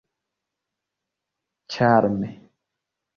[1.75, 2.31] ĉarme